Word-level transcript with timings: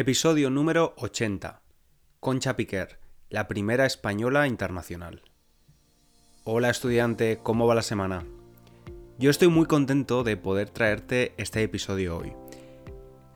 Episodio 0.00 0.48
número 0.48 0.94
80. 0.96 1.60
Concha 2.20 2.56
Piquer, 2.56 2.98
la 3.28 3.48
primera 3.48 3.84
española 3.84 4.46
internacional. 4.46 5.20
Hola 6.42 6.70
estudiante, 6.70 7.40
¿cómo 7.42 7.66
va 7.66 7.74
la 7.74 7.82
semana? 7.82 8.24
Yo 9.18 9.28
estoy 9.28 9.48
muy 9.48 9.66
contento 9.66 10.24
de 10.24 10.38
poder 10.38 10.70
traerte 10.70 11.34
este 11.36 11.62
episodio 11.62 12.16
hoy. 12.16 12.32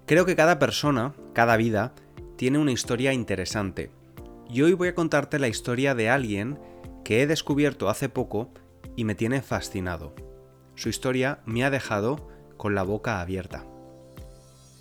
Creo 0.07 0.25
que 0.25 0.37
cada 0.37 0.59
persona, 0.59 1.13
cada 1.35 1.59
vida, 1.59 1.93
tiene 2.37 2.57
una 2.57 2.73
historia 2.73 3.13
interesante. 3.13 3.91
Y 4.49 4.63
hoy 4.63 4.73
voy 4.73 4.89
a 4.89 4.95
contarte 4.95 5.39
la 5.39 5.49
historia 5.49 5.95
de 5.95 6.09
alguien 6.09 6.59
que 7.05 7.21
he 7.21 7.27
descubierto 7.27 7.91
hace 7.91 8.09
poco 8.09 8.55
y 8.97 9.05
me 9.05 9.15
tiene 9.15 9.43
fascinado. 9.43 10.15
Su 10.77 10.89
historia 10.89 11.41
me 11.45 11.63
ha 11.63 11.69
dejado 11.69 12.27
con 12.57 12.75
la 12.75 12.85
boca 12.85 13.21
abierta. 13.21 13.67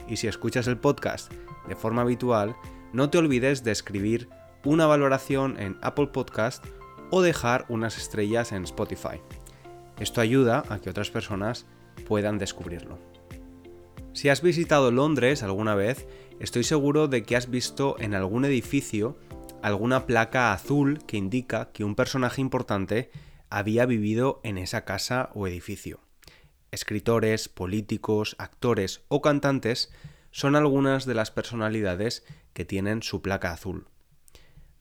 Y 0.08 0.16
si 0.16 0.28
escuchas 0.28 0.66
el 0.66 0.78
podcast 0.78 1.30
de 1.66 1.76
forma 1.76 2.02
habitual, 2.02 2.56
no 2.92 3.08
te 3.10 3.18
olvides 3.18 3.64
de 3.64 3.72
escribir 3.72 4.28
una 4.64 4.86
valoración 4.86 5.58
en 5.58 5.76
Apple 5.82 6.06
Podcast 6.08 6.64
o 7.10 7.22
dejar 7.22 7.64
unas 7.68 7.98
estrellas 7.98 8.52
en 8.52 8.64
Spotify. 8.64 9.20
Esto 9.98 10.20
ayuda 10.20 10.64
a 10.68 10.78
que 10.78 10.90
otras 10.90 11.10
personas 11.10 11.66
puedan 12.06 12.38
descubrirlo. 12.38 12.98
Si 14.12 14.28
has 14.28 14.42
visitado 14.42 14.90
Londres 14.90 15.42
alguna 15.42 15.74
vez, 15.74 16.06
estoy 16.38 16.64
seguro 16.64 17.08
de 17.08 17.22
que 17.24 17.36
has 17.36 17.50
visto 17.50 17.96
en 17.98 18.14
algún 18.14 18.44
edificio 18.44 19.16
alguna 19.64 20.04
placa 20.04 20.52
azul 20.52 20.98
que 21.06 21.16
indica 21.16 21.72
que 21.72 21.84
un 21.84 21.95
personaje 21.95 22.42
importante 22.42 23.10
había 23.48 23.86
vivido 23.86 24.42
en 24.44 24.58
esa 24.58 24.84
casa 24.84 25.30
o 25.33 25.47
edificio. 25.47 26.00
Escritores, 26.70 27.48
políticos, 27.48 28.36
actores 28.38 29.05
o 29.08 29.22
cantantes 29.22 29.91
son 30.30 30.55
algunas 30.55 31.06
de 31.06 31.14
las 31.14 31.30
personalidades 31.30 32.27
que 32.53 32.66
tienen 32.66 33.03
su 33.03 33.22
placa 33.22 33.53
azul. 33.53 33.86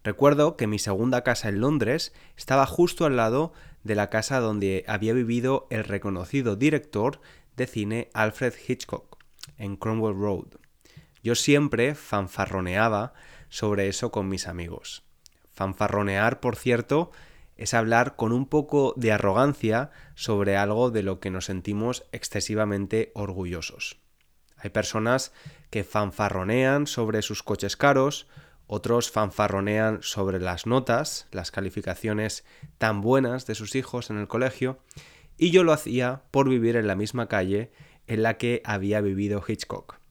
Recuerdo 0.04 0.58
que 0.58 0.68
mi 0.68 0.80
segunda 0.80 1.24
casa 1.24 1.48
en 1.48 1.62
Londres 1.62 2.12
estaba 2.36 2.66
justo 2.66 3.06
al 3.06 3.16
lado 3.16 3.54
de 3.86 3.96
la 3.96 4.10
casa 4.10 4.42
donde 4.42 4.84
había 4.90 5.14
vivido 5.14 5.66
el 5.70 5.86
reconocido 5.86 6.58
director 6.58 7.22
de 7.56 7.68
cine 7.68 8.10
Alfred 8.14 8.54
Hitchcock 8.68 9.18
en 9.56 9.78
Cromwell 9.78 10.20
Road. 10.20 10.58
Yo 11.24 11.36
siempre 11.36 11.96
fanfarroneaba 11.96 13.14
sobre 13.54 13.88
eso 13.88 14.12
con 14.12 14.30
mis 14.30 14.48
amigos. 14.48 15.04
Fanfarronear, 15.52 16.40
por 16.40 16.56
cierto, 16.56 17.12
es 17.56 17.76
hablar 17.76 18.16
con 18.16 18.32
un 18.32 18.48
poco 18.48 18.96
de 18.98 19.12
arrogancia 19.12 19.92
sobre 20.16 20.58
algo 20.58 20.90
de 20.90 21.04
lo 21.04 21.20
que 21.20 21.30
nos 21.30 21.46
sentimos 21.46 22.04
excesivamente 22.12 23.12
orgullosos. 23.14 24.00
Hay 24.58 24.72
personas 24.72 25.34
que 25.70 25.84
fanfarronean 25.84 26.88
sobre 26.88 27.22
sus 27.22 27.44
coches 27.44 27.78
caros, 27.78 28.26
otros 28.66 29.12
fanfarronean 29.12 30.00
sobre 30.02 30.40
las 30.40 30.66
notas, 30.66 31.28
las 31.30 31.52
calificaciones 31.52 32.46
tan 32.80 33.02
buenas 33.02 33.46
de 33.46 33.54
sus 33.54 33.76
hijos 33.76 34.10
en 34.10 34.18
el 34.18 34.28
colegio, 34.28 34.80
y 35.38 35.52
yo 35.52 35.64
lo 35.64 35.74
hacía 35.74 36.24
por 36.32 36.50
vivir 36.50 36.76
en 36.76 36.88
la 36.88 36.96
misma 36.96 37.28
calle 37.28 37.72
en 38.08 38.24
la 38.24 38.40
que 38.40 38.64
había 38.66 39.00
vivido 39.00 39.44
Hitchcock. 39.48 40.03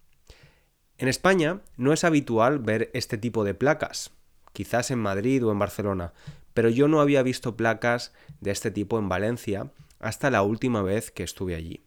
En 1.02 1.08
España 1.08 1.62
no 1.76 1.92
es 1.92 2.04
habitual 2.04 2.60
ver 2.60 2.88
este 2.94 3.18
tipo 3.18 3.42
de 3.42 3.54
placas, 3.54 4.12
quizás 4.52 4.92
en 4.92 5.00
Madrid 5.00 5.44
o 5.44 5.50
en 5.50 5.58
Barcelona, 5.58 6.12
pero 6.54 6.68
yo 6.68 6.86
no 6.86 7.00
había 7.00 7.24
visto 7.24 7.56
placas 7.56 8.12
de 8.40 8.52
este 8.52 8.70
tipo 8.70 9.00
en 9.00 9.08
Valencia 9.08 9.72
hasta 9.98 10.30
la 10.30 10.42
última 10.42 10.80
vez 10.80 11.10
que 11.10 11.24
estuve 11.24 11.56
allí. 11.56 11.82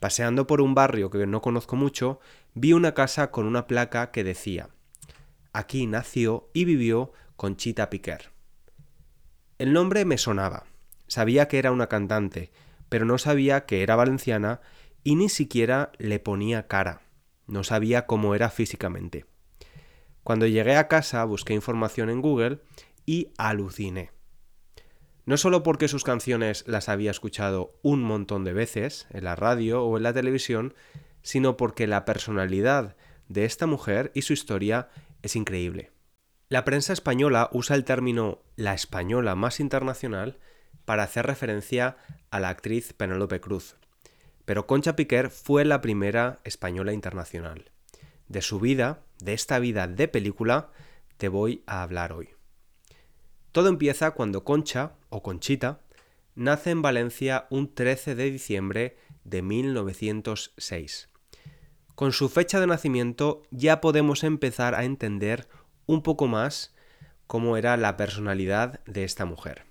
Paseando 0.00 0.48
por 0.48 0.60
un 0.60 0.74
barrio 0.74 1.10
que 1.10 1.28
no 1.28 1.42
conozco 1.42 1.76
mucho, 1.76 2.18
vi 2.54 2.72
una 2.72 2.92
casa 2.92 3.30
con 3.30 3.46
una 3.46 3.68
placa 3.68 4.10
que 4.10 4.24
decía 4.24 4.68
Aquí 5.52 5.86
nació 5.86 6.50
y 6.52 6.64
vivió 6.64 7.12
Conchita 7.36 7.88
Piquer. 7.88 8.32
El 9.58 9.72
nombre 9.72 10.04
me 10.04 10.18
sonaba. 10.18 10.64
Sabía 11.06 11.46
que 11.46 11.60
era 11.60 11.70
una 11.70 11.86
cantante, 11.86 12.50
pero 12.88 13.04
no 13.04 13.16
sabía 13.16 13.64
que 13.64 13.84
era 13.84 13.94
valenciana 13.94 14.60
y 15.04 15.14
ni 15.14 15.28
siquiera 15.28 15.92
le 15.98 16.18
ponía 16.18 16.66
cara. 16.66 17.03
No 17.46 17.64
sabía 17.64 18.06
cómo 18.06 18.34
era 18.34 18.50
físicamente. 18.50 19.26
Cuando 20.22 20.46
llegué 20.46 20.76
a 20.76 20.88
casa 20.88 21.24
busqué 21.24 21.54
información 21.54 22.10
en 22.10 22.22
Google 22.22 22.60
y 23.06 23.32
aluciné. 23.36 24.10
No 25.26 25.36
solo 25.36 25.62
porque 25.62 25.88
sus 25.88 26.04
canciones 26.04 26.64
las 26.66 26.88
había 26.88 27.10
escuchado 27.10 27.78
un 27.82 28.02
montón 28.02 28.44
de 28.44 28.52
veces 28.52 29.06
en 29.10 29.24
la 29.24 29.36
radio 29.36 29.82
o 29.82 29.96
en 29.96 30.02
la 30.02 30.12
televisión, 30.12 30.74
sino 31.22 31.56
porque 31.56 31.86
la 31.86 32.04
personalidad 32.04 32.96
de 33.28 33.44
esta 33.44 33.66
mujer 33.66 34.12
y 34.14 34.22
su 34.22 34.32
historia 34.32 34.88
es 35.22 35.36
increíble. 35.36 35.92
La 36.50 36.64
prensa 36.64 36.92
española 36.92 37.48
usa 37.52 37.74
el 37.74 37.84
término 37.84 38.42
la 38.56 38.74
española 38.74 39.34
más 39.34 39.60
internacional 39.60 40.38
para 40.84 41.04
hacer 41.04 41.26
referencia 41.26 41.96
a 42.30 42.40
la 42.40 42.50
actriz 42.50 42.92
Penélope 42.92 43.40
Cruz, 43.40 43.76
pero 44.44 44.66
Concha 44.66 44.96
Piquer 44.96 45.30
fue 45.30 45.64
la 45.64 45.80
primera 45.80 46.40
española 46.44 46.92
internacional. 46.92 47.70
De 48.28 48.42
su 48.42 48.60
vida, 48.60 49.02
de 49.20 49.34
esta 49.34 49.58
vida 49.58 49.86
de 49.86 50.08
película, 50.08 50.70
te 51.16 51.28
voy 51.28 51.62
a 51.66 51.82
hablar 51.82 52.12
hoy. 52.12 52.30
Todo 53.52 53.68
empieza 53.68 54.12
cuando 54.12 54.44
Concha, 54.44 54.94
o 55.10 55.22
Conchita, 55.22 55.80
nace 56.34 56.70
en 56.70 56.82
Valencia 56.82 57.46
un 57.50 57.72
13 57.72 58.14
de 58.14 58.30
diciembre 58.30 58.96
de 59.24 59.42
1906. 59.42 61.08
Con 61.94 62.12
su 62.12 62.28
fecha 62.28 62.58
de 62.58 62.66
nacimiento 62.66 63.42
ya 63.50 63.80
podemos 63.80 64.24
empezar 64.24 64.74
a 64.74 64.84
entender 64.84 65.46
un 65.86 66.02
poco 66.02 66.26
más 66.26 66.74
cómo 67.26 67.56
era 67.56 67.76
la 67.76 67.96
personalidad 67.96 68.84
de 68.84 69.04
esta 69.04 69.24
mujer. 69.24 69.64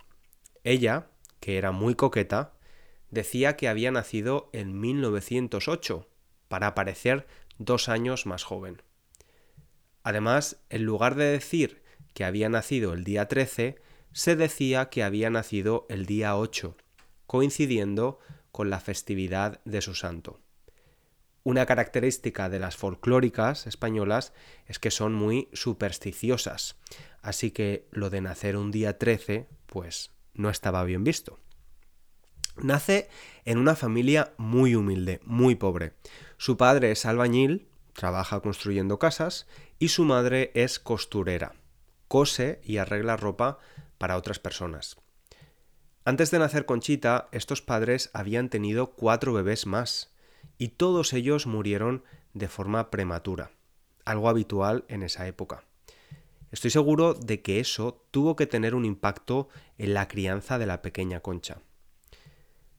Ella, 0.64 1.08
que 1.40 1.58
era 1.58 1.72
muy 1.72 1.96
coqueta, 1.96 2.54
decía 3.14 3.56
que 3.56 3.68
había 3.68 3.92
nacido 3.92 4.50
en 4.54 4.80
1908, 4.80 6.08
para 6.48 6.76
parecer 6.76 7.28
dos 7.58 7.88
años 7.88 8.26
más 8.26 8.44
joven. 8.44 8.82
Además, 10.04 10.58
en 10.70 10.84
lugar 10.84 11.16
de 11.16 11.26
decir 11.26 11.84
que 12.14 12.26
había 12.26 12.50
nacido 12.50 12.94
el 12.94 13.04
día 13.04 13.28
13, 13.28 13.80
se 14.12 14.36
decía 14.36 14.90
que 14.90 15.04
había 15.04 15.30
nacido 15.30 15.86
el 15.90 16.06
día 16.06 16.36
8, 16.36 16.76
coincidiendo 17.26 18.20
con 18.52 18.70
la 18.70 18.80
festividad 18.80 19.62
de 19.64 19.82
su 19.82 19.96
santo. 19.96 20.40
Una 21.44 21.66
característica 21.66 22.50
de 22.50 22.60
las 22.60 22.78
folclóricas 22.78 23.68
españolas 23.68 24.34
es 24.66 24.80
que 24.80 24.92
son 24.92 25.14
muy 25.14 25.50
supersticiosas, 25.54 26.78
así 27.22 27.52
que 27.52 27.88
lo 27.92 28.10
de 28.10 28.22
nacer 28.22 28.56
un 28.56 28.72
día 28.72 28.98
13, 28.98 29.48
pues 29.66 30.12
no 30.34 30.50
estaba 30.50 30.84
bien 30.84 31.04
visto. 31.04 31.43
Nace 32.58 33.10
en 33.46 33.58
una 33.58 33.76
familia 33.76 34.34
muy 34.38 34.76
humilde, 34.76 35.20
muy 35.26 35.56
pobre. 35.56 35.94
Su 36.38 36.58
padre 36.58 36.92
es 36.92 37.06
albañil, 37.06 37.68
trabaja 37.94 38.40
construyendo 38.42 39.00
casas, 39.00 39.48
y 39.80 39.90
su 39.90 40.06
madre 40.06 40.52
es 40.54 40.80
costurera. 40.80 41.56
Cose 42.08 42.62
y 42.64 42.78
arregla 42.78 43.18
ropa 43.18 43.60
para 43.98 44.18
otras 44.18 44.40
personas. 44.40 44.98
Antes 46.06 46.32
de 46.32 46.40
nacer 46.40 46.66
Conchita, 46.66 47.30
estos 47.32 47.62
padres 47.62 48.10
habían 48.14 48.50
tenido 48.50 48.92
cuatro 48.92 49.34
bebés 49.34 49.66
más, 49.66 50.14
y 50.58 50.70
todos 50.70 51.14
ellos 51.14 51.48
murieron 51.48 52.04
de 52.34 52.48
forma 52.48 52.92
prematura, 52.92 53.52
algo 54.06 54.30
habitual 54.30 54.86
en 54.90 55.04
esa 55.04 55.28
época. 55.28 55.64
Estoy 56.52 56.72
seguro 56.72 57.14
de 57.14 57.42
que 57.42 57.60
eso 57.60 58.06
tuvo 58.12 58.36
que 58.36 58.46
tener 58.46 58.76
un 58.76 58.86
impacto 58.86 59.50
en 59.78 59.94
la 59.94 60.08
crianza 60.08 60.60
de 60.60 60.66
la 60.66 60.82
pequeña 60.82 61.22
Concha. 61.22 61.62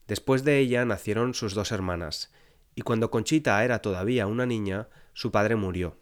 Después 0.07 0.45
de 0.45 0.59
ella 0.59 0.85
nacieron 0.85 1.35
sus 1.35 1.55
dos 1.55 1.73
hermanas, 1.73 2.33
y 2.75 2.83
cuando 2.83 3.11
Conchita 3.11 3.65
era 3.65 3.81
todavía 3.81 4.27
una 4.27 4.47
niña, 4.47 4.89
su 5.13 5.31
padre 5.31 5.57
murió, 5.57 5.99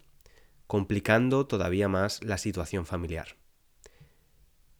complicando 0.67 1.45
todavía 1.45 1.87
más 1.87 2.23
la 2.23 2.37
situación 2.37 2.85
familiar. 2.85 3.37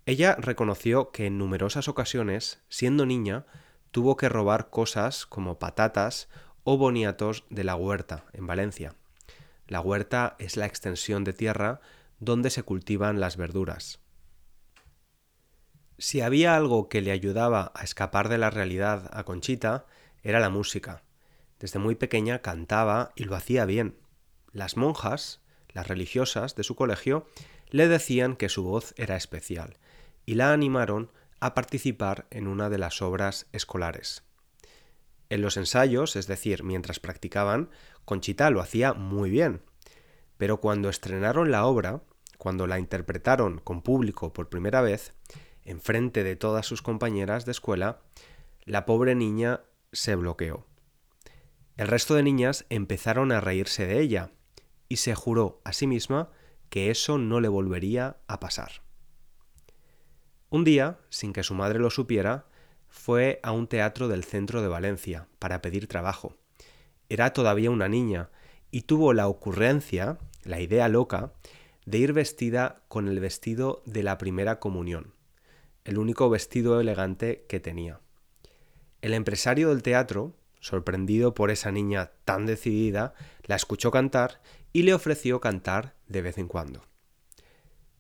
Ella 0.05 0.35
reconoció 0.37 1.11
que 1.11 1.27
en 1.27 1.37
numerosas 1.37 1.87
ocasiones, 1.87 2.61
siendo 2.67 3.05
niña, 3.05 3.45
tuvo 3.91 4.17
que 4.17 4.27
robar 4.27 4.69
cosas 4.69 5.25
como 5.25 5.59
patatas 5.59 6.27
o 6.63 6.77
boniatos 6.77 7.45
de 7.49 7.63
la 7.63 7.75
huerta 7.75 8.25
en 8.33 8.47
Valencia. 8.47 8.95
La 9.67 9.79
huerta 9.79 10.35
es 10.39 10.57
la 10.57 10.65
extensión 10.65 11.23
de 11.23 11.31
tierra 11.31 11.79
donde 12.19 12.49
se 12.49 12.63
cultivan 12.63 13.19
las 13.19 13.37
verduras. 13.37 14.02
Si 16.03 16.19
había 16.19 16.57
algo 16.57 16.89
que 16.89 16.99
le 16.99 17.11
ayudaba 17.11 17.71
a 17.75 17.85
escapar 17.85 18.27
de 18.27 18.37
la 18.37 18.49
realidad 18.49 19.09
a 19.13 19.23
Conchita, 19.23 19.85
era 20.21 20.41
la 20.41 20.49
música. 20.49 21.01
Desde 21.61 21.79
muy 21.79 21.95
pequeña 21.95 22.39
cantaba 22.39 23.13
y 23.15 23.23
lo 23.23 23.37
hacía 23.37 23.63
bien. 23.63 23.95
Las 24.51 24.75
monjas, 24.75 25.39
las 25.69 25.87
religiosas 25.87 26.55
de 26.57 26.63
su 26.63 26.75
colegio, 26.75 27.25
le 27.69 27.87
decían 27.87 28.35
que 28.35 28.49
su 28.49 28.63
voz 28.65 28.93
era 28.97 29.15
especial 29.15 29.77
y 30.25 30.35
la 30.35 30.51
animaron 30.51 31.09
a 31.39 31.53
participar 31.53 32.27
en 32.31 32.47
una 32.49 32.69
de 32.69 32.79
las 32.79 33.01
obras 33.01 33.45
escolares. 33.53 34.25
En 35.29 35.41
los 35.41 35.55
ensayos, 35.55 36.17
es 36.17 36.27
decir, 36.27 36.65
mientras 36.65 36.99
practicaban, 36.99 37.69
Conchita 38.03 38.49
lo 38.49 38.59
hacía 38.59 38.91
muy 38.91 39.29
bien, 39.29 39.61
pero 40.35 40.59
cuando 40.59 40.89
estrenaron 40.89 41.49
la 41.49 41.65
obra, 41.65 42.01
cuando 42.37 42.67
la 42.67 42.77
interpretaron 42.77 43.59
con 43.59 43.81
público 43.81 44.33
por 44.33 44.49
primera 44.49 44.81
vez, 44.81 45.13
en 45.65 45.81
frente 45.81 46.23
de 46.23 46.35
todas 46.35 46.65
sus 46.65 46.81
compañeras 46.81 47.45
de 47.45 47.51
escuela, 47.51 48.01
la 48.65 48.85
pobre 48.85 49.15
niña 49.15 49.61
se 49.91 50.15
bloqueó. 50.15 50.65
El 51.77 51.87
resto 51.87 52.15
de 52.15 52.23
niñas 52.23 52.65
empezaron 52.69 53.31
a 53.31 53.41
reírse 53.41 53.87
de 53.87 53.99
ella 53.99 54.31
y 54.89 54.97
se 54.97 55.15
juró 55.15 55.61
a 55.63 55.73
sí 55.73 55.87
misma 55.87 56.29
que 56.69 56.91
eso 56.91 57.17
no 57.17 57.39
le 57.39 57.47
volvería 57.47 58.17
a 58.27 58.39
pasar. 58.39 58.83
Un 60.49 60.63
día, 60.63 60.99
sin 61.09 61.33
que 61.33 61.43
su 61.43 61.55
madre 61.55 61.79
lo 61.79 61.89
supiera, 61.89 62.45
fue 62.89 63.39
a 63.41 63.51
un 63.51 63.67
teatro 63.67 64.07
del 64.07 64.23
centro 64.23 64.61
de 64.61 64.67
Valencia 64.67 65.27
para 65.39 65.61
pedir 65.61 65.87
trabajo. 65.87 66.35
Era 67.09 67.33
todavía 67.33 67.71
una 67.71 67.89
niña 67.89 68.29
y 68.69 68.83
tuvo 68.83 69.13
la 69.13 69.27
ocurrencia, 69.27 70.19
la 70.43 70.61
idea 70.61 70.87
loca, 70.89 71.33
de 71.85 71.97
ir 71.97 72.13
vestida 72.13 72.83
con 72.87 73.07
el 73.07 73.19
vestido 73.19 73.81
de 73.85 74.03
la 74.03 74.17
primera 74.17 74.59
comunión, 74.59 75.12
el 75.85 75.97
único 75.97 76.29
vestido 76.29 76.79
elegante 76.79 77.45
que 77.47 77.59
tenía. 77.59 77.99
El 79.01 79.13
empresario 79.13 79.69
del 79.69 79.83
teatro, 79.83 80.33
sorprendido 80.59 81.33
por 81.33 81.51
esa 81.51 81.71
niña 81.71 82.11
tan 82.25 82.45
decidida, 82.45 83.13
la 83.43 83.55
escuchó 83.55 83.91
cantar 83.91 84.41
y 84.71 84.83
le 84.83 84.93
ofreció 84.93 85.41
cantar 85.41 85.95
de 86.07 86.21
vez 86.21 86.37
en 86.37 86.47
cuando. 86.47 86.85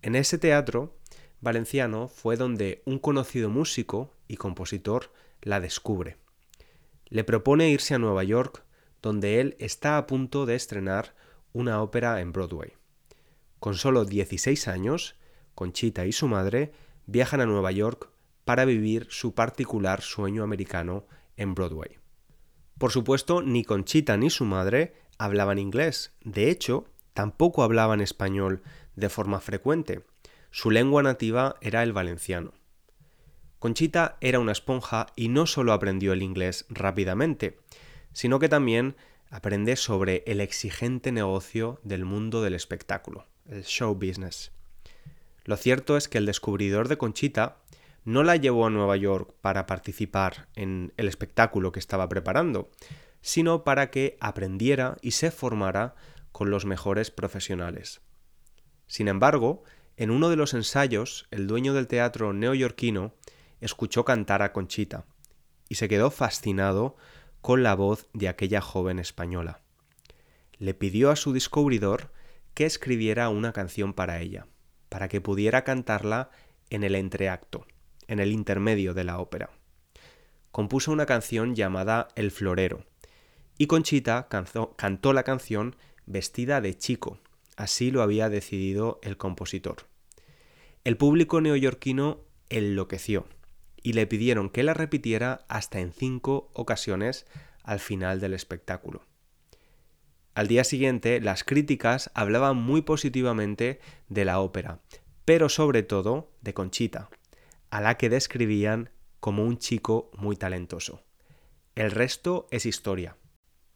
En 0.01 0.15
ese 0.15 0.37
teatro 0.37 0.97
valenciano 1.41 2.07
fue 2.07 2.37
donde 2.37 2.81
un 2.85 2.99
conocido 2.99 3.49
músico 3.49 4.13
y 4.27 4.37
compositor 4.37 5.11
la 5.41 5.59
descubre. 5.59 6.17
Le 7.07 7.23
propone 7.23 7.69
irse 7.69 7.93
a 7.93 7.99
Nueva 7.99 8.23
York, 8.23 8.63
donde 9.01 9.41
él 9.41 9.55
está 9.59 9.97
a 9.97 10.07
punto 10.07 10.45
de 10.45 10.55
estrenar 10.55 11.15
una 11.51 11.81
ópera 11.81 12.21
en 12.21 12.31
Broadway. 12.31 12.73
Con 13.59 13.75
solo 13.75 14.05
16 14.05 14.67
años, 14.67 15.15
Conchita 15.53 16.05
y 16.05 16.11
su 16.11 16.27
madre 16.27 16.71
viajan 17.05 17.41
a 17.41 17.45
Nueva 17.45 17.71
York 17.71 18.09
para 18.45 18.65
vivir 18.65 19.07
su 19.09 19.33
particular 19.33 20.01
sueño 20.01 20.43
americano 20.43 21.05
en 21.37 21.55
Broadway. 21.55 21.97
Por 22.77 22.91
supuesto, 22.91 23.41
ni 23.41 23.63
Conchita 23.63 24.17
ni 24.17 24.29
su 24.29 24.45
madre 24.45 24.95
hablaban 25.17 25.59
inglés. 25.59 26.13
De 26.23 26.49
hecho, 26.49 26.85
tampoco 27.13 27.63
hablaban 27.63 28.01
español 28.01 28.61
de 28.95 29.09
forma 29.09 29.39
frecuente. 29.39 30.03
Su 30.51 30.71
lengua 30.71 31.03
nativa 31.03 31.55
era 31.61 31.83
el 31.83 31.93
valenciano. 31.93 32.53
Conchita 33.59 34.17
era 34.19 34.39
una 34.39 34.51
esponja 34.51 35.07
y 35.15 35.29
no 35.29 35.45
solo 35.45 35.71
aprendió 35.71 36.11
el 36.13 36.21
inglés 36.21 36.65
rápidamente, 36.69 37.59
sino 38.11 38.37
que 38.39 38.49
también 38.49 38.95
aprende 39.29 39.77
sobre 39.77 40.23
el 40.27 40.41
exigente 40.41 41.11
negocio 41.11 41.79
del 41.83 42.05
mundo 42.05 42.41
del 42.41 42.53
espectáculo, 42.55 43.25
el 43.47 43.63
show 43.63 43.95
business. 43.95 44.51
Lo 45.45 45.57
cierto 45.57 45.97
es 45.97 46.07
que 46.07 46.17
el 46.17 46.25
descubridor 46.25 46.87
de 46.87 46.97
Conchita 46.97 47.57
no 48.05 48.23
la 48.23 48.35
llevó 48.35 48.65
a 48.65 48.69
Nueva 48.69 48.97
York 48.97 49.33
para 49.41 49.65
participar 49.65 50.47
en 50.55 50.93
el 50.97 51.07
espectáculo 51.07 51.71
que 51.71 51.79
estaba 51.79 52.07
preparando, 52.09 52.69
sino 53.21 53.63
para 53.63 53.89
que 53.89 54.17
aprendiera 54.19 54.97
y 55.01 55.11
se 55.11 55.31
formara 55.31 55.95
con 56.31 56.49
los 56.49 56.65
mejores 56.65 57.11
profesionales. 57.11 58.01
Sin 58.87 59.07
embargo, 59.07 59.63
en 59.95 60.11
uno 60.11 60.29
de 60.29 60.35
los 60.35 60.53
ensayos, 60.53 61.27
el 61.31 61.47
dueño 61.47 61.73
del 61.73 61.87
teatro 61.87 62.33
neoyorquino 62.33 63.13
escuchó 63.61 64.03
cantar 64.03 64.41
a 64.41 64.51
Conchita 64.51 65.05
y 65.69 65.75
se 65.75 65.87
quedó 65.87 66.11
fascinado 66.11 66.97
con 67.41 67.63
la 67.63 67.75
voz 67.75 68.07
de 68.13 68.27
aquella 68.27 68.61
joven 68.61 68.99
española. 68.99 69.61
Le 70.57 70.73
pidió 70.73 71.11
a 71.11 71.15
su 71.15 71.33
descubridor 71.33 72.11
que 72.53 72.65
escribiera 72.65 73.29
una 73.29 73.53
canción 73.53 73.93
para 73.93 74.19
ella, 74.19 74.47
para 74.93 75.07
que 75.07 75.21
pudiera 75.21 75.63
cantarla 75.63 76.29
en 76.69 76.83
el 76.83 76.93
entreacto 76.93 77.65
en 78.07 78.19
el 78.19 78.31
intermedio 78.31 78.93
de 78.93 79.03
la 79.03 79.17
ópera. 79.17 79.49
Compuso 80.51 80.91
una 80.91 81.07
canción 81.07 81.55
llamada 81.55 82.09
El 82.15 82.29
Florero, 82.29 82.85
y 83.57 83.65
Conchita 83.65 84.27
cantó 84.29 85.13
la 85.13 85.23
canción 85.23 85.75
vestida 86.05 86.61
de 86.61 86.77
chico, 86.77 87.17
así 87.55 87.89
lo 87.89 88.03
había 88.03 88.29
decidido 88.29 88.99
el 89.01 89.17
compositor. 89.17 89.87
El 90.83 90.95
público 90.95 91.41
neoyorquino 91.41 92.19
enloqueció 92.49 93.25
y 93.81 93.93
le 93.93 94.05
pidieron 94.05 94.51
que 94.51 94.61
la 94.61 94.75
repitiera 94.75 95.43
hasta 95.47 95.79
en 95.79 95.91
cinco 95.91 96.51
ocasiones 96.53 97.25
al 97.63 97.79
final 97.79 98.19
del 98.19 98.35
espectáculo. 98.35 99.01
Al 100.35 100.47
día 100.47 100.63
siguiente, 100.63 101.21
las 101.21 101.43
críticas 101.43 102.09
hablaban 102.15 102.57
muy 102.57 102.81
positivamente 102.81 103.79
de 104.09 104.25
la 104.25 104.39
ópera, 104.39 104.79
pero 105.25 105.47
sobre 105.47 105.83
todo 105.83 106.31
de 106.41 106.53
Conchita, 106.53 107.09
a 107.69 107.81
la 107.81 107.97
que 107.97 108.09
describían 108.09 108.89
como 109.19 109.43
un 109.43 109.57
chico 109.57 110.09
muy 110.17 110.35
talentoso. 110.35 111.03
El 111.75 111.91
resto 111.91 112.47
es 112.51 112.65
historia. 112.65 113.15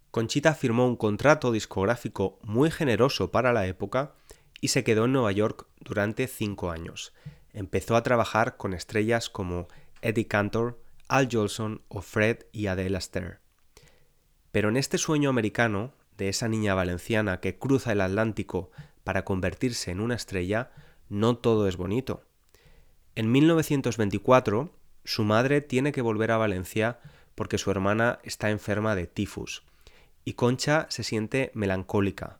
Conchita 0.09 0.55
firmó 0.55 0.87
un 0.87 0.95
contrato 0.95 1.51
discográfico 1.51 2.39
muy 2.41 2.71
generoso 2.71 3.31
para 3.31 3.53
la 3.53 3.67
época 3.67 4.15
y 4.59 4.69
se 4.69 4.83
quedó 4.83 5.05
en 5.05 5.13
Nueva 5.13 5.31
York 5.31 5.67
durante 5.79 6.27
cinco 6.27 6.71
años. 6.71 7.13
Empezó 7.53 7.95
a 7.95 8.03
trabajar 8.03 8.57
con 8.57 8.73
estrellas 8.73 9.29
como 9.29 9.67
Eddie 10.01 10.27
Cantor, 10.27 10.81
Al 11.07 11.29
Jolson 11.31 11.81
o 11.87 12.01
Fred 12.01 12.45
y 12.51 12.67
Adele 12.67 12.97
Astaire. 12.97 13.39
Pero 14.51 14.69
en 14.69 14.77
este 14.77 14.97
sueño 14.97 15.29
americano 15.29 15.93
de 16.17 16.29
esa 16.29 16.47
niña 16.47 16.73
valenciana 16.73 17.39
que 17.39 17.57
cruza 17.57 17.91
el 17.91 18.01
Atlántico 18.01 18.71
para 19.03 19.23
convertirse 19.23 19.91
en 19.91 20.01
una 20.01 20.15
estrella, 20.15 20.71
no 21.09 21.37
todo 21.37 21.67
es 21.67 21.77
bonito. 21.77 22.23
En 23.15 23.31
1924, 23.31 24.71
su 25.03 25.23
madre 25.23 25.61
tiene 25.61 25.91
que 25.91 26.01
volver 26.01 26.31
a 26.31 26.37
Valencia 26.37 26.99
porque 27.35 27.57
su 27.57 27.71
hermana 27.71 28.19
está 28.23 28.49
enferma 28.49 28.95
de 28.95 29.07
tifus. 29.07 29.63
Y 30.25 30.33
Concha 30.33 30.87
se 30.89 31.03
siente 31.03 31.51
melancólica, 31.53 32.39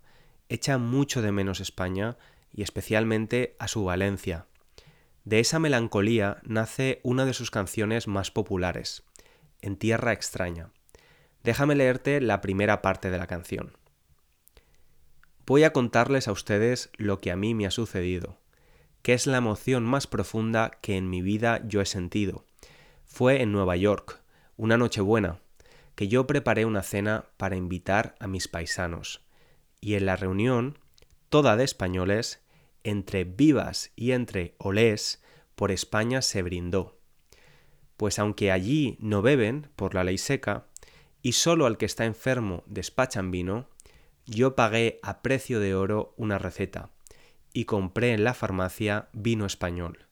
echa 0.49 0.77
mucho 0.77 1.21
de 1.21 1.31
menos 1.31 1.59
España 1.59 2.17
y 2.51 2.63
especialmente 2.63 3.55
a 3.59 3.67
su 3.67 3.85
Valencia. 3.85 4.47
De 5.23 5.39
esa 5.39 5.59
melancolía 5.59 6.37
nace 6.43 6.99
una 7.03 7.25
de 7.25 7.33
sus 7.33 7.51
canciones 7.51 8.07
más 8.07 8.31
populares, 8.31 9.03
En 9.61 9.77
Tierra 9.77 10.13
extraña. 10.13 10.71
Déjame 11.43 11.75
leerte 11.75 12.19
la 12.19 12.41
primera 12.41 12.81
parte 12.81 13.09
de 13.09 13.17
la 13.17 13.27
canción. 13.27 13.76
Voy 15.47 15.63
a 15.63 15.73
contarles 15.73 16.27
a 16.27 16.31
ustedes 16.31 16.91
lo 16.97 17.19
que 17.19 17.31
a 17.31 17.35
mí 17.35 17.55
me 17.55 17.65
ha 17.65 17.71
sucedido 17.71 18.37
que 19.07 19.13
es 19.13 19.25
la 19.25 19.37
emoción 19.37 19.85
más 19.85 20.05
profunda 20.05 20.79
que 20.81 20.97
en 20.97 21.09
mi 21.09 21.21
vida 21.21 21.61
yo 21.65 21.79
he 21.79 21.85
sentido. 21.85 22.43
Fue 23.05 23.41
en 23.41 23.53
Nueva 23.53 23.77
York, 23.77 24.19
una 24.57 24.77
noche 24.77 24.99
buena, 24.99 25.39
que 25.95 26.09
yo 26.09 26.27
preparé 26.27 26.65
una 26.65 26.83
cena 26.83 27.23
para 27.37 27.55
invitar 27.55 28.15
a 28.19 28.27
mis 28.27 28.49
paisanos. 28.49 29.21
Y 29.79 29.93
en 29.93 30.07
la 30.07 30.17
reunión, 30.17 30.77
toda 31.29 31.55
de 31.55 31.63
españoles, 31.63 32.43
entre 32.83 33.23
vivas 33.23 33.93
y 33.95 34.11
entre 34.11 34.55
olés, 34.57 35.23
por 35.55 35.71
España 35.71 36.21
se 36.21 36.41
brindó. 36.41 36.99
Pues 37.95 38.19
aunque 38.19 38.51
allí 38.51 38.97
no 38.99 39.21
beben 39.21 39.69
por 39.77 39.95
la 39.95 40.03
ley 40.03 40.17
seca, 40.17 40.65
y 41.21 41.31
solo 41.31 41.65
al 41.65 41.77
que 41.77 41.85
está 41.85 42.03
enfermo 42.03 42.65
despachan 42.65 43.31
vino, 43.31 43.69
yo 44.27 44.55
pagué 44.55 44.99
a 45.01 45.21
precio 45.21 45.59
de 45.59 45.73
oro 45.73 46.13
una 46.17 46.37
receta, 46.37 46.91
y 47.53 47.65
compré 47.65 48.13
en 48.13 48.23
la 48.23 48.33
farmacia 48.33 49.07
vino 49.13 49.45
español. 49.45 50.05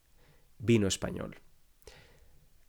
Vino 0.57 0.88
español. 0.88 1.36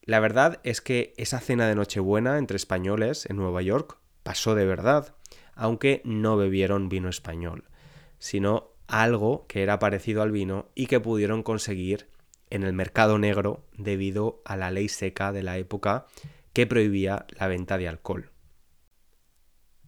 La 0.03 0.21
verdad 0.21 0.61
es 0.65 0.81
que 0.81 1.15
esa 1.17 1.41
cena 1.41 1.67
de 1.67 1.75
Nochebuena 1.75 2.39
entre 2.39 2.57
españoles 2.57 3.27
en 3.31 3.37
Nueva 3.37 3.63
York 3.63 3.99
pasó 4.23 4.55
de 4.55 4.67
verdad, 4.67 5.15
aunque 5.55 6.03
no 6.05 6.37
bebieron 6.37 6.89
vino 6.89 7.09
español, 7.09 7.65
sino 8.19 8.73
algo 8.87 9.47
que 9.47 9.63
era 9.63 9.79
parecido 9.79 10.23
al 10.23 10.31
vino 10.31 10.69
y 10.75 10.87
que 10.87 11.01
pudieron 11.01 11.43
conseguir 11.43 12.09
en 12.51 12.63
el 12.63 12.73
mercado 12.73 13.19
negro 13.19 13.65
debido 13.77 14.43
a 14.45 14.57
la 14.57 14.71
ley 14.71 14.89
seca 14.89 15.33
de 15.33 15.43
la 15.43 15.59
época 15.59 16.07
que 16.53 16.67
prohibía 16.67 17.27
la 17.31 17.49
venta 17.49 17.79
de 17.79 17.89
alcohol. 17.89 18.31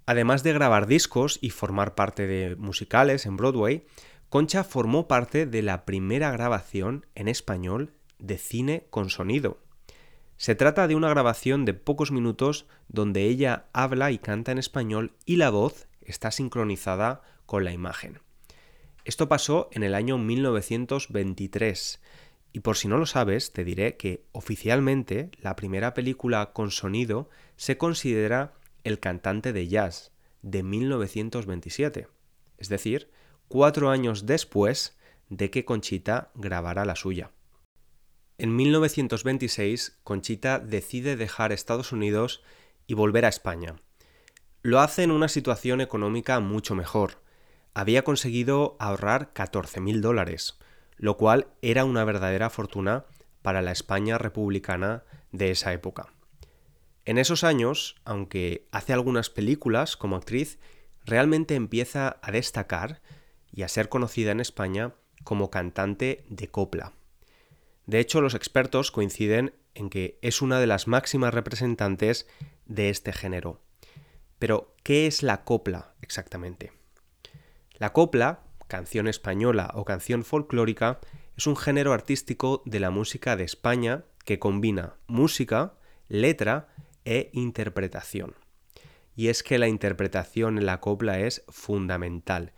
Además 0.09 0.43
de 0.43 0.55
grabar 0.55 0.87
discos 0.87 1.39
y 1.43 1.51
formar 1.51 1.95
parte 1.95 2.27
de 2.27 2.57
musicales 2.57 3.27
en 3.27 3.37
Broadway, 3.37 3.85
Concha 4.31 4.65
formó 4.65 5.07
parte 5.07 5.45
de 5.45 5.61
la 5.61 5.85
primera 5.85 6.31
grabación 6.31 7.05
en 7.15 7.29
español 7.29 7.93
de 8.19 8.39
cine 8.39 8.87
con 8.89 9.11
sonido. 9.11 9.59
Se 10.39 10.55
trata 10.55 10.89
de 10.89 10.95
una 10.95 11.11
grabación 11.11 11.67
de 11.67 11.75
pocos 11.75 12.11
minutos 12.11 12.65
donde 12.89 13.25
ella 13.25 13.67
habla 13.75 14.11
y 14.11 14.17
canta 14.17 14.51
en 14.51 14.57
español 14.57 15.13
y 15.27 15.37
la 15.37 15.51
voz 15.51 15.89
está 16.01 16.31
sincronizada 16.31 17.21
con 17.45 17.65
la 17.65 17.73
imagen. 17.73 18.21
Esto 19.05 19.29
pasó 19.29 19.69
en 19.73 19.83
el 19.83 19.95
año 19.95 20.17
1923. 20.17 22.01
Y 22.55 22.61
por 22.61 22.79
si 22.79 22.89
no 22.89 22.97
lo 22.97 23.05
sabes, 23.05 23.53
te 23.53 23.63
diré 23.63 23.99
que 23.99 24.25
oficialmente 24.33 25.31
la 25.43 25.55
primera 25.55 25.93
película 25.93 26.55
con 26.55 26.71
sonido 26.71 27.29
se 27.57 27.77
considera 27.77 28.55
El 28.89 29.01
cantante 29.01 29.53
de 29.53 29.69
jazz, 29.69 30.13
de 30.41 30.63
1927. 30.63 32.09
Es 32.57 32.71
decir, 32.71 33.11
cuatro 33.47 33.91
años 33.91 34.25
después 34.25 34.97
de 35.29 35.51
que 35.51 35.67
Conchita 35.67 36.31
grabara 36.35 36.87
la 36.87 36.97
suya. 36.97 37.31
En 38.39 38.57
1926, 38.57 39.99
Conchita 40.05 40.59
decide 40.59 41.17
dejar 41.17 41.53
Estados 41.53 41.93
Unidos 41.93 42.43
y 42.87 42.95
volver 42.95 43.27
a 43.27 43.29
España. 43.29 43.77
Lo 44.63 44.81
hace 44.81 45.03
en 45.03 45.11
una 45.11 45.29
situación 45.29 45.83
económica 45.83 46.41
mucho 46.41 46.75
mejor. 46.75 47.21
Había 47.75 48.05
conseguido 48.05 48.79
ahorrar 48.81 49.35
14.000 49.35 50.01
dólares, 50.01 50.59
lo 50.97 51.19
cual 51.19 51.49
era 51.61 51.85
una 51.85 52.05
verdadera 52.05 52.49
fortuna 52.49 53.05
para 53.43 53.61
la 53.61 53.73
España 53.73 54.17
republicana 54.17 55.05
de 55.31 55.51
esa 55.51 55.75
época. 55.75 56.11
En 57.09 57.17
esos 57.17 57.43
años, 57.43 57.97
aunque 58.05 58.69
hace 58.71 58.93
algunas 58.93 59.31
películas 59.31 59.97
como 59.97 60.15
actriz, 60.15 60.59
realmente 61.07 61.55
empieza 61.55 62.19
a 62.21 62.31
destacar 62.31 63.01
y 63.51 63.63
a 63.63 63.69
ser 63.69 63.89
conocida 63.89 64.31
en 64.31 64.41
España 64.41 64.93
como 65.25 65.51
cantante 65.51 66.27
de 66.29 66.49
copla. 66.49 66.93
De 67.87 67.99
hecho, 67.99 68.21
los 68.21 68.35
expertos 68.35 68.91
coinciden 68.91 69.55
en 69.75 69.89
que 69.89 70.19
es 70.21 70.43
una 70.43 70.61
de 70.61 70.67
las 70.67 70.87
máximas 70.87 71.33
representantes 71.33 72.29
de 72.67 72.91
este 72.91 73.15
género. 73.15 73.63
Pero, 74.39 74.77
¿qué 74.83 75.07
es 75.07 75.23
la 75.23 75.45
copla 75.45 75.95
exactamente? 76.03 76.73
La 77.79 77.95
copla, 77.95 78.41
canción 78.67 79.09
española 79.09 79.71
o 79.73 79.87
canción 79.87 80.25
folclórica, 80.25 81.01
es 81.39 81.47
un 81.47 81.57
género 81.57 81.95
artístico 81.95 82.63
de 82.67 82.81
la 82.81 82.91
música 82.91 83.35
de 83.35 83.45
España 83.45 84.05
que 84.27 84.39
combina 84.39 84.97
música, 85.07 85.73
letra 86.09 86.69
e 87.09 87.31
interpretación. 87.33 88.35
Y 89.17 89.29
es 89.29 89.43
que 89.43 89.59
la 89.59 89.67
interpretación 89.67 90.59
en 90.59 90.67
la 90.67 90.79
copla 90.79 91.19
es 91.21 91.43
fundamental 91.49 92.53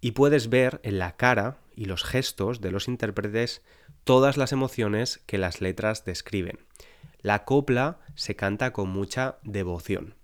y 0.00 0.12
puedes 0.12 0.48
ver 0.48 0.80
en 0.84 1.00
la 1.00 1.16
cara 1.16 1.58
y 1.74 1.86
los 1.86 2.04
gestos 2.04 2.60
de 2.60 2.70
los 2.70 2.86
intérpretes 2.86 3.62
todas 4.04 4.36
las 4.36 4.52
emociones 4.52 5.20
que 5.26 5.38
las 5.38 5.60
letras 5.60 6.04
describen. 6.04 6.60
La 7.20 7.44
copla 7.44 7.98
se 8.14 8.36
canta 8.36 8.72
con 8.72 8.88
mucha 8.88 9.38
devoción. 9.42 10.14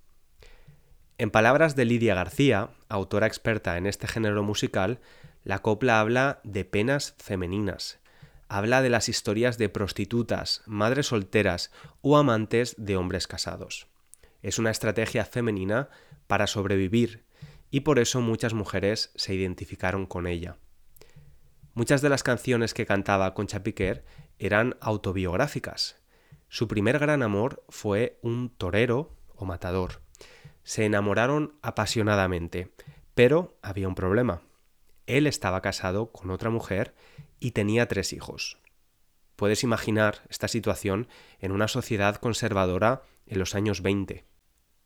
En 1.19 1.33
palabras 1.33 1.75
de 1.75 1.85
Lidia 1.85 2.15
García, 2.15 2.71
autora 2.89 3.27
experta 3.27 3.77
en 3.77 3.87
este 3.87 4.07
género 4.07 4.45
musical, 4.45 5.01
la 5.43 5.59
copla 5.59 5.99
habla 5.99 6.41
de 6.45 6.65
penas 6.65 7.17
femeninas, 7.19 7.99
habla 8.53 8.83
de 8.83 8.91
las 8.91 9.09
historias 9.09 9.57
de 9.57 9.71
prostitutas, 9.71 10.61
madres 10.67 11.07
solteras 11.07 11.73
o 12.03 12.19
amantes 12.19 12.75
de 12.77 12.99
hombres 12.99 13.27
casados. 13.27 13.87
Es 14.43 14.59
una 14.59 14.71
estrategia 14.71 15.25
femenina 15.25 15.89
para 16.27 16.47
sobrevivir 16.47 17.25
y 17.71 17.81
por 17.81 17.99
eso 17.99 18.21
muchas 18.21 18.53
mujeres 18.53 19.11
se 19.15 19.33
identificaron 19.33 20.05
con 20.05 20.27
ella. 20.27 20.59
Muchas 21.73 22.03
de 22.03 22.11
las 22.11 22.23
canciones 22.23 22.75
que 22.75 22.85
cantaba 22.85 23.33
Concha 23.33 23.63
Piquer 23.63 24.05
eran 24.39 24.77
autobiográficas. 24.83 25.97
Su 26.51 26.69
primer 26.69 26.99
gran 26.99 27.23
amor 27.23 27.65
fue 27.71 28.19
un 28.21 28.51
torero 28.51 29.17
o 29.35 29.47
matador. 29.47 30.03
Se 30.63 30.85
enamoraron 30.85 31.55
apasionadamente, 31.63 32.71
pero 33.15 33.57
había 33.63 33.89
un 33.89 33.95
problema. 33.95 34.43
Él 35.07 35.27
estaba 35.27 35.63
casado 35.63 36.13
con 36.13 36.31
otra 36.31 36.51
mujer 36.51 36.95
y 37.43 37.51
tenía 37.51 37.89
tres 37.89 38.13
hijos. 38.13 38.59
Puedes 39.35 39.65
imaginar 39.65 40.23
esta 40.31 40.47
situación 40.47 41.09
en 41.41 41.51
una 41.51 41.67
sociedad 41.67 42.15
conservadora 42.15 43.03
en 43.27 43.41
los 43.41 43.57
años 43.57 43.83
20. 43.83 44.25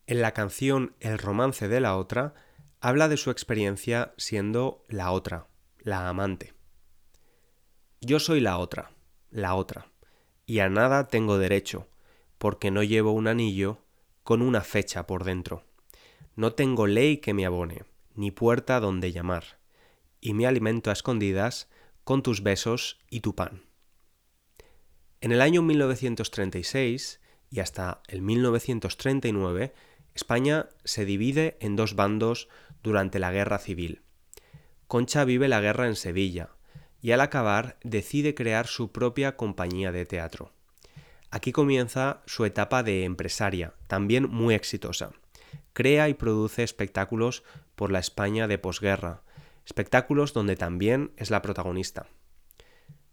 En 0.07 0.23
la 0.23 0.33
canción 0.33 0.97
El 0.99 1.19
romance 1.19 1.69
de 1.69 1.81
la 1.81 1.97
otra 1.97 2.33
habla 2.81 3.09
de 3.09 3.19
su 3.19 3.31
experiencia 3.31 4.15
siendo 4.17 4.87
la 4.89 5.11
otra, 5.11 5.49
la 5.81 6.09
amante. 6.09 6.55
Yo 8.01 8.21
soy 8.21 8.41
la 8.41 8.57
otra, 8.57 8.91
la 9.29 9.55
otra, 9.55 9.93
y 10.47 10.61
a 10.61 10.71
nada 10.71 11.09
tengo 11.09 11.37
derecho, 11.37 11.89
porque 12.39 12.71
no 12.71 12.83
llevo 12.83 13.13
un 13.13 13.29
anillo 13.29 13.85
con 14.23 14.41
una 14.41 14.63
fecha 14.63 15.07
por 15.07 15.25
dentro. 15.25 15.65
No 16.37 16.55
tengo 16.55 16.87
ley 16.87 17.19
que 17.19 17.35
me 17.35 17.45
abone, 17.45 17.85
ni 18.15 18.31
puerta 18.31 18.81
donde 18.81 19.13
llamar, 19.13 19.59
y 20.23 20.33
me 20.33 20.47
alimento 20.47 20.89
a 20.89 20.95
escondidas 20.95 21.69
con 22.07 22.23
tus 22.23 22.45
besos 22.45 23.01
y 23.11 23.19
tu 23.19 23.35
pan. 23.35 23.65
En 25.21 25.33
el 25.33 25.41
año 25.41 25.61
1936 25.61 27.21
y 27.51 27.59
hasta 27.59 28.01
el 28.07 28.23
1939, 28.23 29.75
España 30.15 30.69
se 30.85 31.05
divide 31.05 31.57
en 31.61 31.75
dos 31.75 31.97
bandos 31.97 32.49
durante 32.81 33.19
la 33.19 33.33
Guerra 33.33 33.59
Civil. 33.59 34.03
Concha 34.87 35.25
vive 35.25 35.49
la 35.49 35.61
guerra 35.61 35.89
en 35.89 35.97
Sevilla 35.97 36.51
y 37.03 37.11
al 37.11 37.21
acabar 37.21 37.77
decide 37.83 38.37
crear 38.37 38.69
su 38.69 38.93
propia 38.93 39.37
compañía 39.37 39.91
de 39.91 40.07
teatro. 40.07 40.53
Aquí 41.33 41.51
comienza 41.51 42.23
su 42.27 42.45
etapa 42.45 42.85
de 42.85 43.03
empresaria, 43.03 43.75
también 43.89 44.31
muy 44.31 44.55
exitosa. 44.55 45.11
Crea 45.73 46.09
y 46.09 46.15
produce 46.15 46.63
espectáculos 46.63 47.43
por 47.75 47.91
la 47.91 47.99
España 47.99 48.47
de 48.47 48.59
posguerra, 48.59 49.25
espectáculos 49.67 50.33
donde 50.33 50.57
también 50.57 51.13
es 51.17 51.31
la 51.31 51.43
protagonista. 51.43 52.07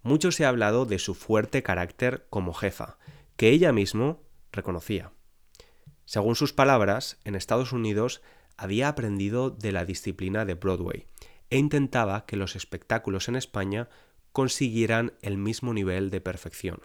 Mucho 0.03 0.31
se 0.31 0.45
ha 0.45 0.49
hablado 0.49 0.85
de 0.85 0.99
su 0.99 1.15
fuerte 1.15 1.63
carácter 1.63 2.27
como 2.29 2.53
jefa, 2.53 2.97
que 3.35 3.49
ella 3.49 3.73
mismo 3.73 4.23
reconocía. 4.51 5.11
Según 6.05 6.35
sus 6.35 6.53
palabras, 6.53 7.17
en 7.23 7.35
Estados 7.35 7.73
Unidos 7.73 8.21
había 8.55 8.87
aprendido 8.87 9.49
de 9.49 9.71
la 9.71 9.83
disciplina 9.83 10.45
de 10.45 10.53
Broadway 10.53 11.07
e 11.49 11.57
intentaba 11.57 12.25
que 12.25 12.35
los 12.35 12.55
espectáculos 12.55 13.27
en 13.27 13.35
España 13.35 13.89
consiguieran 14.31 15.13
el 15.21 15.37
mismo 15.37 15.73
nivel 15.73 16.09
de 16.09 16.21
perfección. 16.21 16.81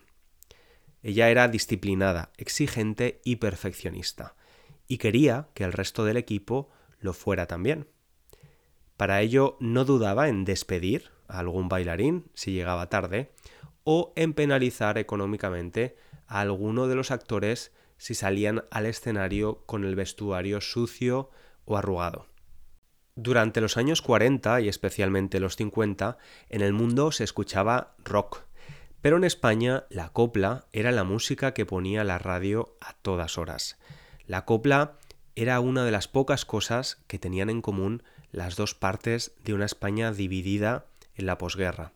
Ella 1.02 1.30
era 1.30 1.48
disciplinada, 1.48 2.32
exigente 2.37 3.20
y 3.25 3.37
perfeccionista, 3.37 4.34
y 4.87 4.98
quería 4.98 5.48
que 5.54 5.64
el 5.64 5.72
resto 5.72 6.04
del 6.04 6.16
equipo 6.16 6.70
lo 7.00 7.12
fuera 7.12 7.46
también. 7.46 7.87
Para 8.98 9.20
ello 9.20 9.56
no 9.60 9.84
dudaba 9.84 10.28
en 10.28 10.44
despedir 10.44 11.12
a 11.28 11.38
algún 11.38 11.68
bailarín 11.68 12.32
si 12.34 12.50
llegaba 12.50 12.88
tarde, 12.88 13.32
o 13.84 14.12
en 14.16 14.34
penalizar 14.34 14.98
económicamente 14.98 15.96
a 16.26 16.40
alguno 16.40 16.88
de 16.88 16.96
los 16.96 17.12
actores 17.12 17.72
si 17.96 18.16
salían 18.16 18.64
al 18.72 18.86
escenario 18.86 19.62
con 19.66 19.84
el 19.84 19.94
vestuario 19.94 20.60
sucio 20.60 21.30
o 21.64 21.76
arrugado. 21.76 22.26
Durante 23.14 23.60
los 23.60 23.76
años 23.76 24.02
40 24.02 24.62
y 24.62 24.68
especialmente 24.68 25.38
los 25.38 25.54
50, 25.54 26.18
en 26.48 26.60
el 26.60 26.72
mundo 26.72 27.12
se 27.12 27.22
escuchaba 27.22 27.94
rock, 27.98 28.42
pero 29.00 29.16
en 29.16 29.22
España 29.22 29.84
la 29.90 30.08
copla 30.08 30.66
era 30.72 30.90
la 30.90 31.04
música 31.04 31.54
que 31.54 31.66
ponía 31.66 32.02
la 32.02 32.18
radio 32.18 32.76
a 32.80 32.94
todas 32.94 33.38
horas. 33.38 33.78
La 34.26 34.44
copla 34.44 34.98
era 35.36 35.60
una 35.60 35.84
de 35.84 35.92
las 35.92 36.08
pocas 36.08 36.44
cosas 36.44 36.96
que 37.06 37.20
tenían 37.20 37.48
en 37.48 37.62
común 37.62 38.02
las 38.32 38.56
dos 38.56 38.75
partes 38.75 39.32
de 39.44 39.54
una 39.54 39.66
España 39.66 40.12
dividida 40.12 40.87
en 41.14 41.26
la 41.26 41.38
posguerra. 41.38 41.92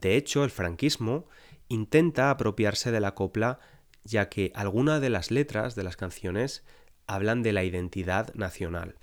De 0.00 0.16
hecho, 0.16 0.44
el 0.44 0.50
franquismo 0.50 1.26
intenta 1.68 2.30
apropiarse 2.30 2.90
de 2.90 3.00
la 3.00 3.14
copla 3.14 3.60
ya 4.04 4.28
que 4.28 4.52
algunas 4.54 5.00
de 5.00 5.10
las 5.10 5.30
letras 5.30 5.74
de 5.74 5.84
las 5.84 5.96
canciones 5.96 6.64
hablan 7.06 7.42
de 7.42 7.52
la 7.52 7.64
identidad 7.64 8.34
nacional, 8.34 8.96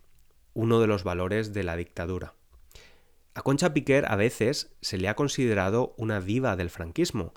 uno 0.53 0.79
de 0.79 0.87
los 0.87 1.03
valores 1.03 1.53
de 1.53 1.63
la 1.63 1.75
dictadura. 1.75 2.33
A 3.33 3.41
Concha 3.41 3.73
Piquer 3.73 4.05
a 4.11 4.15
veces 4.15 4.75
se 4.81 4.97
le 4.97 5.07
ha 5.07 5.15
considerado 5.15 5.93
una 5.97 6.19
diva 6.19 6.55
del 6.55 6.69
franquismo, 6.69 7.33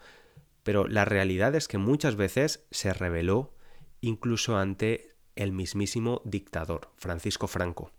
pero 0.62 0.88
la 0.88 1.04
realidad 1.04 1.54
es 1.54 1.68
que 1.68 1.78
muchas 1.78 2.16
veces 2.16 2.66
se 2.70 2.92
rebeló 2.92 3.54
incluso 4.00 4.56
ante 4.56 5.14
el 5.36 5.52
mismísimo 5.52 6.20
dictador, 6.24 6.90
Francisco 6.96 7.46
Franco. 7.46 7.92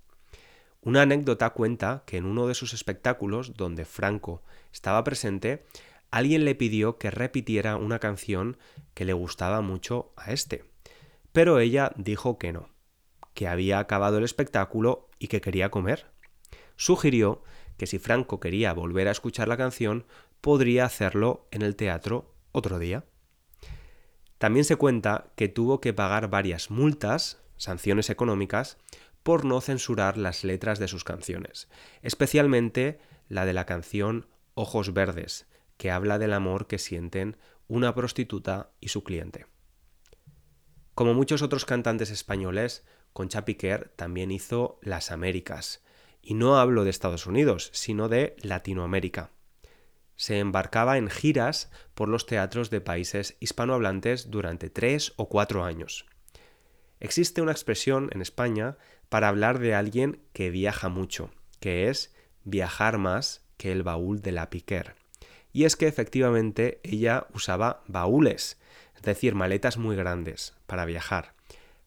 Una 0.86 1.04
anécdota 1.04 1.52
cuenta 1.52 2.04
que 2.06 2.18
en 2.18 2.26
uno 2.26 2.48
de 2.48 2.56
sus 2.56 2.74
espectáculos, 2.74 3.56
donde 3.56 3.86
Franco 3.86 4.44
estaba 4.74 5.04
presente, 5.06 5.66
alguien 6.12 6.44
le 6.44 6.56
pidió 6.56 6.98
que 6.98 7.10
repitiera 7.10 7.78
una 7.78 8.00
canción 8.00 8.58
que 8.94 9.06
le 9.06 9.14
gustaba 9.14 9.62
mucho 9.62 10.12
a 10.18 10.34
este. 10.34 10.66
Pero 11.32 11.60
ella 11.60 11.94
dijo 11.96 12.38
que 12.38 12.52
no, 12.52 12.70
que 13.34 13.48
había 13.48 13.80
acabado 13.80 14.18
el 14.18 14.26
espectáculo 14.26 15.10
y 15.20 15.28
que 15.28 15.40
quería 15.40 15.72
comer. 15.72 16.08
Sugirió 16.76 17.44
que 17.78 17.88
si 17.88 17.98
Franco 17.98 18.42
quería 18.42 18.74
volver 18.74 19.08
a 19.08 19.12
escuchar 19.12 19.48
la 19.48 19.58
canción, 19.58 20.06
podría 20.42 20.84
hacerlo 20.84 21.48
en 21.52 21.62
el 21.62 21.78
teatro 21.78 22.36
otro 22.52 22.78
día. 22.78 23.06
También 24.38 24.66
se 24.66 24.76
cuenta 24.76 25.32
que 25.38 25.48
tuvo 25.48 25.80
que 25.80 25.94
pagar 25.94 26.30
varias 26.30 26.70
multas, 26.70 27.42
sanciones 27.56 28.10
económicas, 28.10 28.78
por 29.24 29.46
no 29.46 29.62
censurar 29.62 30.18
las 30.18 30.44
letras 30.44 30.80
de 30.80 30.88
sus 30.88 31.04
canciones, 31.04 31.70
especialmente 32.02 33.00
la 33.30 33.46
de 33.46 33.54
la 33.54 33.66
canción 33.66 34.28
Ojos 34.54 34.94
Verdes, 34.94 35.48
que 35.78 35.92
habla 35.92 36.20
del 36.20 36.34
amor 36.34 36.68
que 36.68 36.78
sienten 36.78 37.38
una 37.68 37.96
prostituta 37.96 38.72
y 38.80 38.90
su 38.90 39.04
cliente. 39.04 39.48
Como 40.94 41.14
muchos 41.14 41.42
otros 41.42 41.66
cantantes 41.66 42.12
españoles, 42.12 42.86
Concha 43.14 43.46
Piquer 43.46 43.90
también 43.96 44.32
hizo 44.32 44.80
Las 44.82 45.12
Américas, 45.12 45.84
y 46.22 46.36
no 46.36 46.58
hablo 46.58 46.84
de 46.84 46.90
Estados 46.90 47.26
Unidos, 47.26 47.70
sino 47.74 48.10
de 48.10 48.36
Latinoamérica. 48.42 49.32
Se 50.16 50.40
embarcaba 50.40 50.98
en 50.98 51.10
giras 51.10 51.72
por 51.96 52.10
los 52.10 52.26
teatros 52.26 52.70
de 52.70 52.82
países 52.82 53.36
hispanohablantes 53.40 54.30
durante 54.30 54.70
tres 54.70 55.14
o 55.16 55.28
cuatro 55.28 55.64
años. 55.64 56.06
Existe 57.00 57.42
una 57.42 57.52
expresión 57.52 58.10
en 58.14 58.22
España 58.22 58.78
para 59.14 59.28
hablar 59.28 59.60
de 59.60 59.76
alguien 59.76 60.24
que 60.34 60.50
viaja 60.50 60.90
mucho, 60.90 61.30
que 61.60 61.88
es 61.88 62.16
viajar 62.46 62.98
más 62.98 63.46
que 63.58 63.72
el 63.72 63.84
baúl 63.84 64.24
de 64.24 64.32
la 64.32 64.50
Piquer. 64.50 64.96
Y 65.52 65.66
es 65.66 65.76
que 65.76 65.86
efectivamente 65.86 66.80
ella 66.82 67.28
usaba 67.32 67.84
baúles, 67.86 68.58
es 68.96 69.04
decir, 69.04 69.36
maletas 69.36 69.78
muy 69.78 69.96
grandes 69.96 70.56
para 70.66 70.86
viajar. 70.86 71.36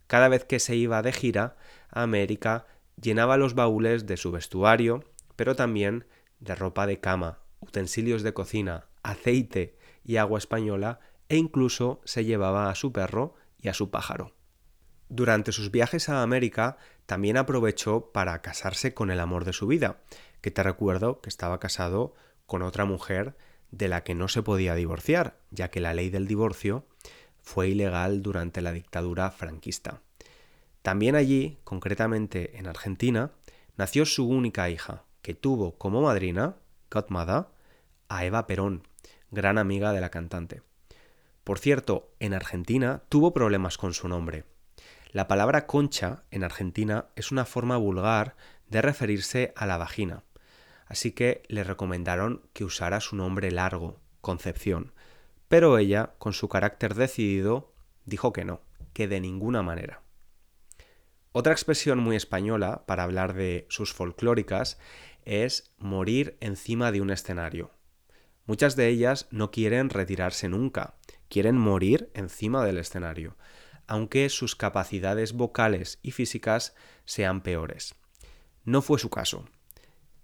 Cada 0.07 0.29
vez 0.29 0.45
que 0.45 0.61
se 0.61 0.77
iba 0.77 1.03
de 1.03 1.13
gira 1.13 1.57
a 1.91 2.03
América, 2.03 2.65
llenaba 2.95 3.37
los 3.37 3.57
baúles 3.57 4.07
de 4.07 4.17
su 4.17 4.31
vestuario, 4.31 5.03
pero 5.35 5.57
también 5.57 6.07
de 6.39 6.55
ropa 6.55 6.87
de 6.87 7.01
cama, 7.01 7.41
utensilios 7.59 8.23
de 8.23 8.35
cocina, 8.35 8.87
aceite 9.03 9.77
y 10.05 10.19
agua 10.19 10.39
española, 10.39 11.01
e 11.29 11.39
incluso 11.39 12.01
se 12.05 12.25
llevaba 12.25 12.71
a 12.71 12.77
su 12.77 12.93
perro 12.93 13.35
y 13.61 13.67
a 13.67 13.75
su 13.75 13.91
pájaro. 13.91 14.37
Durante 15.09 15.53
sus 15.53 15.71
viajes 15.71 16.09
a 16.09 16.23
América 16.23 16.79
también 17.07 17.37
aprovechó 17.37 18.11
para 18.13 18.43
casarse 18.43 18.93
con 18.93 19.11
el 19.11 19.21
amor 19.21 19.45
de 19.45 19.53
su 19.53 19.67
vida, 19.67 20.01
que 20.41 20.51
te 20.51 20.63
recuerdo 20.63 21.21
que 21.21 21.29
estaba 21.29 21.61
casado 21.61 22.15
con 22.47 22.63
otra 22.63 22.85
mujer 22.85 23.37
de 23.71 23.89
la 23.89 24.03
que 24.03 24.15
no 24.15 24.29
se 24.29 24.43
podía 24.43 24.75
divorciar, 24.75 25.39
ya 25.51 25.71
que 25.71 25.81
la 25.81 25.95
ley 25.95 26.11
del 26.11 26.27
divorcio 26.27 26.85
fue 27.41 27.69
ilegal 27.69 28.23
durante 28.23 28.61
la 28.61 28.73
dictadura 28.73 29.31
franquista. 29.31 30.01
También 30.83 31.15
allí, 31.15 31.59
concretamente 31.65 32.59
en 32.59 32.67
Argentina, 32.67 33.33
nació 33.77 34.07
su 34.07 34.29
única 34.29 34.71
hija, 34.71 35.05
que 35.23 35.35
tuvo 35.35 35.77
como 35.79 36.03
madrina, 36.03 36.57
godmother, 36.91 37.47
a 38.09 38.25
Eva 38.25 38.47
Perón, 38.47 38.83
gran 39.31 39.59
amiga 39.59 39.93
de 39.93 40.01
la 40.01 40.11
cantante. 40.11 40.63
Por 41.45 41.59
cierto, 41.59 42.13
en 42.21 42.35
Argentina 42.35 43.03
tuvo 43.09 43.33
problemas 43.33 43.79
con 43.79 43.95
su 43.95 44.09
nombre. 44.09 44.45
La 45.11 45.29
palabra 45.29 45.67
concha 45.67 46.25
en 46.31 46.45
Argentina 46.45 47.07
es 47.17 47.31
una 47.31 47.45
forma 47.45 47.77
vulgar 47.77 48.37
de 48.69 48.83
referirse 48.83 49.53
a 49.57 49.67
la 49.67 49.77
vagina, 49.77 50.25
así 50.87 51.13
que 51.13 51.43
le 51.49 51.65
recomendaron 51.65 52.43
que 52.53 52.65
usara 52.65 53.01
su 53.01 53.17
nombre 53.17 53.51
largo, 53.51 54.01
Concepción, 54.21 54.93
pero 55.47 55.79
ella, 55.79 56.15
con 56.19 56.33
su 56.33 56.49
carácter 56.49 56.95
decidido, 56.95 57.73
dijo 58.05 58.33
que 58.33 58.45
no, 58.45 58.61
que 58.93 59.07
de 59.07 59.21
ninguna 59.21 59.63
manera. 59.63 60.03
Otra 61.31 61.53
expresión 61.53 62.01
muy 62.01 62.17
española 62.17 62.83
para 62.87 63.05
hablar 63.05 63.35
de 63.35 63.67
sus 63.69 63.93
folclóricas 63.93 64.79
es 65.25 65.73
morir 65.79 66.37
encima 66.41 66.91
de 66.91 67.01
un 67.01 67.11
escenario. 67.11 67.71
Muchas 68.47 68.75
de 68.75 68.89
ellas 68.89 69.29
no 69.31 69.51
quieren 69.51 69.91
retirarse 69.91 70.49
nunca, 70.49 70.95
quieren 71.29 71.57
morir 71.57 72.11
encima 72.15 72.65
del 72.65 72.79
escenario, 72.79 73.37
aunque 73.87 74.29
sus 74.29 74.57
capacidades 74.57 75.33
vocales 75.33 75.99
y 76.03 76.13
físicas 76.13 76.75
sean 77.05 77.43
peores. 77.43 77.95
No 78.65 78.83
fue 78.83 78.99
su 78.99 79.11
caso. 79.11 79.45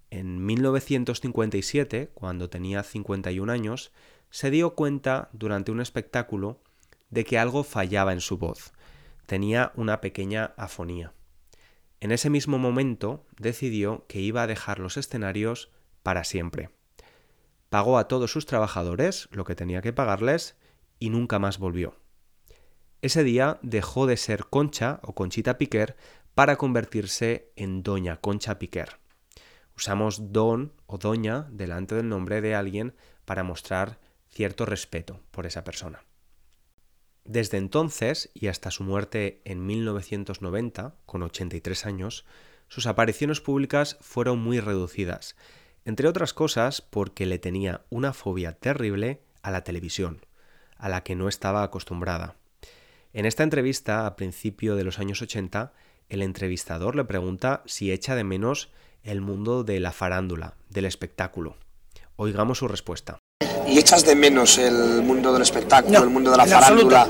En 0.09 0.45
1957, 0.45 2.11
cuando 2.13 2.49
tenía 2.49 2.83
51 2.83 3.51
años, 3.51 3.91
se 4.29 4.51
dio 4.51 4.75
cuenta 4.75 5.29
durante 5.31 5.71
un 5.71 5.81
espectáculo 5.81 6.61
de 7.09 7.23
que 7.23 7.37
algo 7.37 7.63
fallaba 7.63 8.13
en 8.13 8.21
su 8.21 8.37
voz. 8.37 8.73
Tenía 9.25 9.71
una 9.75 10.01
pequeña 10.01 10.53
afonía. 10.57 11.13
En 11.99 12.11
ese 12.11 12.29
mismo 12.29 12.57
momento 12.57 13.25
decidió 13.37 14.05
que 14.07 14.19
iba 14.19 14.43
a 14.43 14.47
dejar 14.47 14.79
los 14.79 14.97
escenarios 14.97 15.71
para 16.03 16.25
siempre. 16.25 16.69
Pagó 17.69 17.97
a 17.97 18.07
todos 18.07 18.29
sus 18.31 18.45
trabajadores 18.45 19.29
lo 19.31 19.45
que 19.45 19.55
tenía 19.55 19.81
que 19.81 19.93
pagarles 19.93 20.57
y 20.99 21.09
nunca 21.09 21.39
más 21.39 21.57
volvió. 21.57 21.95
Ese 23.03 23.25
día 23.25 23.59
dejó 23.63 24.07
de 24.07 24.15
ser 24.15 24.45
Concha 24.45 25.01
o 25.03 25.13
Conchita 25.13 25.57
Piquer 25.57 25.97
para 26.35 26.55
convertirse 26.55 27.51
en 27.57 27.83
Doña 27.83 28.21
Concha 28.21 28.59
Piquer. 28.59 28.97
Usamos 29.75 30.31
don 30.31 30.71
o 30.85 30.97
doña 30.97 31.45
delante 31.51 31.95
del 31.95 32.07
nombre 32.07 32.39
de 32.39 32.55
alguien 32.55 32.95
para 33.25 33.43
mostrar 33.43 33.99
cierto 34.29 34.65
respeto 34.65 35.19
por 35.31 35.45
esa 35.45 35.65
persona. 35.65 36.05
Desde 37.25 37.57
entonces 37.57 38.31
y 38.33 38.47
hasta 38.47 38.71
su 38.71 38.85
muerte 38.85 39.41
en 39.43 39.65
1990, 39.65 40.95
con 41.05 41.23
83 41.23 41.85
años, 41.85 42.25
sus 42.69 42.87
apariciones 42.87 43.41
públicas 43.41 43.97
fueron 43.99 44.39
muy 44.39 44.61
reducidas, 44.61 45.35
entre 45.83 46.07
otras 46.07 46.33
cosas 46.33 46.81
porque 46.81 47.25
le 47.25 47.37
tenía 47.37 47.81
una 47.89 48.13
fobia 48.13 48.53
terrible 48.53 49.25
a 49.41 49.51
la 49.51 49.65
televisión, 49.65 50.25
a 50.77 50.87
la 50.87 51.03
que 51.03 51.15
no 51.15 51.27
estaba 51.27 51.63
acostumbrada. 51.63 52.37
En 53.15 53.27
esta 53.27 53.43
entrevista, 53.43 54.07
a 54.07 54.15
principio 54.15 54.75
de 54.75 54.83
los 54.83 54.97
años 54.97 55.21
80, 55.21 55.71
el 56.09 56.23
entrevistador 56.23 56.95
le 56.95 57.03
pregunta 57.03 57.61
si 57.67 57.91
echa 57.91 58.15
de 58.15 58.23
menos 58.23 58.71
el 59.03 59.21
mundo 59.21 59.63
de 59.63 59.79
la 59.79 59.91
farándula, 59.91 60.55
del 60.71 60.85
espectáculo. 60.85 61.57
Oigamos 62.15 62.57
su 62.57 62.67
respuesta. 62.67 63.19
¿Y 63.67 63.77
echas 63.77 64.03
de 64.03 64.15
menos 64.15 64.57
el 64.57 65.03
mundo 65.03 65.31
del 65.31 65.43
espectáculo, 65.43 66.01
el 66.01 66.09
mundo 66.09 66.31
de 66.31 66.37
la 66.37 66.47
farándula? 66.47 67.07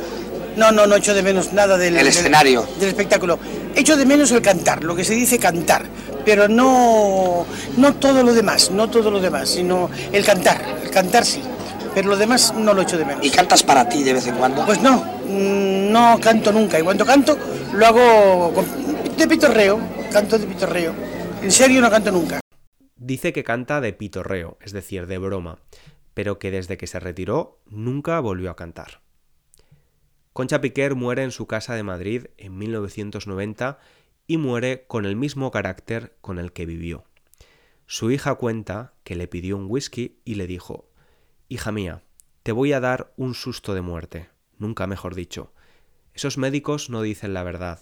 No, 0.58 0.74
no, 0.74 0.86
no 0.86 0.96
echo 0.98 1.14
de 1.14 1.24
menos 1.24 1.54
nada 1.54 1.78
del, 1.78 1.96
el 1.96 2.06
escenario. 2.06 2.68
Del, 2.80 2.90
espectáculo. 2.90 3.40
Echo 3.74 3.96
de 3.96 4.06
menos 4.06 4.30
el 4.32 4.42
cantar, 4.42 4.84
lo 4.84 4.98
que 4.98 5.06
se 5.06 5.14
dice 5.14 5.40
cantar, 5.40 5.86
pero 6.26 6.50
no, 6.50 7.46
no 7.78 7.96
todo 7.96 8.24
lo 8.24 8.34
demás, 8.34 8.72
no 8.72 8.90
todo 8.90 9.10
lo 9.10 9.22
demás, 9.22 9.48
sino 9.48 9.90
el 10.12 10.26
cantar, 10.26 10.80
el 10.84 10.92
cantar 10.92 11.24
sí 11.24 11.42
pero 11.94 12.10
lo 12.10 12.18
demás 12.18 12.54
no 12.54 12.74
lo 12.74 12.82
echo 12.82 12.98
de 12.98 13.06
menos. 13.06 13.26
¿Y 13.26 13.30
cantas 13.30 13.64
para 13.64 13.88
ti 13.88 14.04
de 14.04 14.14
vez 14.14 14.28
en 14.28 14.36
cuando? 14.36 14.66
Pues 14.66 14.82
no, 14.82 15.04
mm, 15.28 15.92
no 15.92 16.20
canto 16.20 16.52
nunca. 16.52 16.80
Y 16.80 16.84
cuando 16.84 17.06
canto, 17.06 17.38
lo 17.74 17.86
hago 17.86 18.64
de 19.18 19.28
pitorreo, 19.28 19.80
canto 20.12 20.38
de 20.38 20.48
pitorreo. 20.48 20.94
En 21.42 21.52
serio 21.52 21.82
no 21.82 21.90
canto 21.90 22.12
nunca. 22.12 22.40
Dice 22.96 23.34
que 23.34 23.44
canta 23.44 23.82
de 23.82 23.94
pitorreo, 23.94 24.58
es 24.62 24.72
decir, 24.72 25.08
de 25.08 25.18
broma, 25.18 25.60
pero 26.14 26.40
que 26.40 26.52
desde 26.52 26.78
que 26.78 26.88
se 26.88 27.00
retiró 27.00 27.60
nunca 27.68 28.20
volvió 28.20 28.50
a 28.50 28.56
cantar. 28.56 29.02
Concha 30.32 30.62
Piquer 30.62 30.96
muere 30.96 31.24
en 31.24 31.32
su 31.32 31.46
casa 31.46 31.76
de 31.76 31.84
Madrid 31.84 32.26
en 32.38 32.58
1990 32.58 33.78
y 34.26 34.38
muere 34.38 34.86
con 34.88 35.06
el 35.06 35.16
mismo 35.16 35.52
carácter 35.52 36.16
con 36.22 36.40
el 36.40 36.54
que 36.54 36.66
vivió. 36.66 37.04
Su 37.86 38.10
hija 38.10 38.36
cuenta 38.36 38.94
que 39.04 39.16
le 39.16 39.28
pidió 39.28 39.58
un 39.58 39.66
whisky 39.70 40.22
y 40.24 40.36
le 40.36 40.48
dijo 40.48 40.90
Hija 41.54 41.72
mía, 41.72 42.02
te 42.42 42.52
voy 42.52 42.74
a 42.74 42.80
dar 42.80 43.14
un 43.16 43.36
susto 43.36 43.76
de 43.76 43.82
muerte, 43.82 44.32
nunca 44.58 44.88
mejor 44.88 45.14
dicho. 45.14 45.54
Esos 46.16 46.40
médicos 46.40 46.90
no 46.90 47.04
dicen 47.04 47.36
la 47.36 47.44
verdad. 47.44 47.80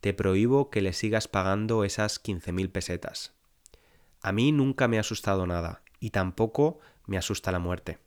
Te 0.00 0.14
prohíbo 0.14 0.70
que 0.70 0.80
le 0.80 0.94
sigas 0.94 1.28
pagando 1.28 1.84
esas 1.84 2.18
quince 2.18 2.50
mil 2.52 2.70
pesetas. 2.70 3.34
A 4.22 4.32
mí 4.32 4.52
nunca 4.52 4.88
me 4.88 4.96
ha 4.96 5.00
asustado 5.00 5.46
nada, 5.46 5.82
y 5.98 6.12
tampoco 6.12 6.78
me 7.04 7.18
asusta 7.18 7.52
la 7.52 7.58
muerte. 7.58 7.98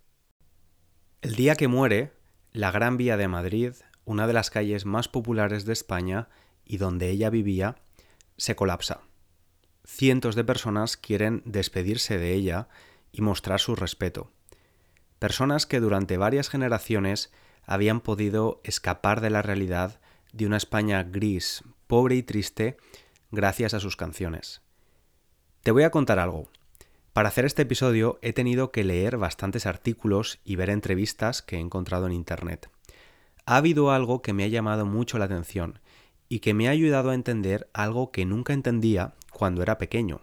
El 1.21 1.35
día 1.35 1.53
que 1.53 1.67
muere, 1.67 2.13
la 2.51 2.71
Gran 2.71 2.97
Vía 2.97 3.15
de 3.15 3.27
Madrid, 3.27 3.73
una 4.05 4.25
de 4.25 4.33
las 4.33 4.49
calles 4.49 4.87
más 4.87 5.09
populares 5.09 5.63
de 5.65 5.73
España 5.73 6.27
y 6.65 6.77
donde 6.77 7.11
ella 7.11 7.29
vivía, 7.29 7.75
se 8.37 8.55
colapsa. 8.55 9.01
Cientos 9.85 10.33
de 10.33 10.43
personas 10.43 10.97
quieren 10.97 11.43
despedirse 11.45 12.17
de 12.17 12.33
ella 12.33 12.67
y 13.11 13.21
mostrar 13.21 13.59
su 13.59 13.75
respeto 13.75 14.31
personas 15.23 15.65
que 15.65 15.79
durante 15.79 16.17
varias 16.17 16.49
generaciones 16.49 17.31
habían 17.65 18.01
podido 18.01 18.59
escapar 18.65 19.21
de 19.21 19.29
la 19.29 19.41
realidad 19.41 20.01
de 20.33 20.45
una 20.45 20.57
España 20.57 21.01
gris, 21.03 21.63
pobre 21.87 22.15
y 22.15 22.23
triste 22.23 22.75
gracias 23.31 23.73
a 23.73 23.79
sus 23.79 23.95
canciones. 23.95 24.61
Te 25.61 25.71
voy 25.71 25.83
a 25.83 25.91
contar 25.91 26.19
algo. 26.19 26.49
Para 27.13 27.29
hacer 27.29 27.45
este 27.45 27.61
episodio 27.61 28.19
he 28.21 28.33
tenido 28.33 28.73
que 28.73 28.83
leer 28.83 29.15
bastantes 29.15 29.65
artículos 29.65 30.41
y 30.43 30.57
ver 30.57 30.69
entrevistas 30.69 31.41
que 31.41 31.55
he 31.55 31.59
encontrado 31.59 32.05
en 32.05 32.11
Internet. 32.11 32.69
Ha 33.45 33.55
habido 33.55 33.91
algo 33.91 34.21
que 34.21 34.33
me 34.33 34.43
ha 34.43 34.49
llamado 34.49 34.85
mucho 34.85 35.19
la 35.19 35.25
atención 35.25 35.79
y 36.27 36.39
que 36.39 36.53
me 36.53 36.67
ha 36.67 36.71
ayudado 36.71 37.11
a 37.11 37.15
entender 37.15 37.69
algo 37.71 38.11
que 38.11 38.25
nunca 38.25 38.51
entendía 38.51 39.13
cuando 39.31 39.61
era 39.61 39.77
pequeño. 39.77 40.19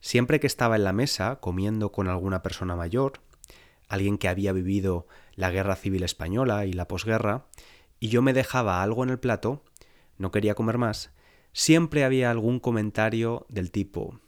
Siempre 0.00 0.40
que 0.40 0.46
estaba 0.46 0.76
en 0.76 0.84
la 0.84 0.94
mesa 0.94 1.40
comiendo 1.42 1.92
con 1.92 2.08
alguna 2.08 2.42
persona 2.42 2.74
mayor, 2.74 3.20
alguien 3.88 4.18
que 4.18 4.28
había 4.28 4.52
vivido 4.52 5.06
la 5.34 5.50
guerra 5.50 5.76
civil 5.76 6.02
española 6.02 6.66
y 6.66 6.72
la 6.72 6.88
posguerra, 6.88 7.46
y 8.00 8.08
yo 8.08 8.22
me 8.22 8.32
dejaba 8.32 8.82
algo 8.82 9.04
en 9.04 9.10
el 9.10 9.18
plato, 9.18 9.62
no 10.18 10.30
quería 10.30 10.54
comer 10.54 10.78
más, 10.78 11.12
siempre 11.52 12.04
había 12.04 12.30
algún 12.30 12.60
comentario 12.60 13.46
del 13.48 13.70
tipo, 13.70 14.20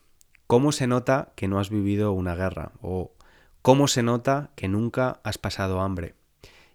¿Cómo 0.46 0.70
se 0.70 0.86
nota 0.86 1.32
que 1.34 1.48
no 1.48 1.58
has 1.58 1.70
vivido 1.70 2.12
una 2.12 2.36
guerra? 2.36 2.70
O 2.80 3.16
¿cómo 3.62 3.88
se 3.88 4.04
nota 4.04 4.52
que 4.54 4.68
nunca 4.68 5.18
has 5.24 5.38
pasado 5.38 5.80
hambre? 5.80 6.14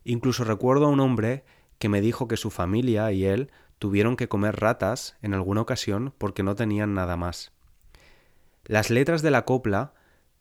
Incluso 0.04 0.44
recuerdo 0.44 0.88
a 0.88 0.89
un 0.89 1.00
hombre 1.00 1.46
que 1.80 1.88
me 1.88 2.02
dijo 2.02 2.28
que 2.28 2.36
su 2.36 2.52
familia 2.52 3.13
y 3.13 3.24
él 3.24 3.50
tuvieron 3.80 4.17
que 4.17 4.28
comer 4.28 4.60
ratas 4.60 5.15
en 5.22 5.34
alguna 5.34 5.62
ocasión 5.62 6.13
porque 6.17 6.44
no 6.44 6.56
tenían 6.56 6.94
nada 6.94 7.15
más. 7.15 7.54
Las 8.65 8.89
letras 8.89 9.22
de 9.22 9.32
la 9.32 9.46
copla 9.46 9.94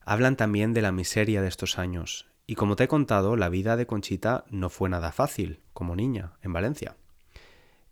hablan 0.04 0.36
también 0.36 0.74
de 0.74 0.82
la 0.82 0.92
miseria 0.92 1.42
de 1.42 1.48
estos 1.48 1.78
años, 1.78 2.26
y 2.46 2.56
como 2.56 2.76
te 2.76 2.84
he 2.84 2.88
contado, 2.88 3.36
la 3.36 3.48
vida 3.48 3.76
de 3.76 3.86
Conchita 3.86 4.44
no 4.50 4.70
fue 4.70 4.88
nada 4.88 5.12
fácil, 5.12 5.60
como 5.72 5.94
niña, 5.94 6.32
en 6.42 6.52
Valencia. 6.52 6.96